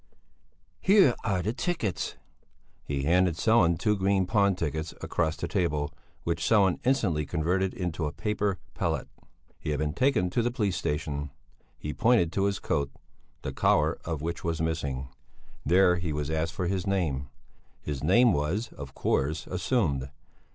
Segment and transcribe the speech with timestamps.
[0.79, 2.15] "Here are the tickets!"
[2.83, 5.93] He handed Sellén two green pawn tickets across the table,
[6.23, 9.07] which Sellén instantly converted into a paper pellet.
[9.59, 11.29] He had been taken to the police station.
[11.77, 12.89] He pointed to his coat,
[13.43, 15.07] the collar of which was missing.
[15.63, 17.29] There he was asked for his name.
[17.83, 20.09] His name was, of course, assumed!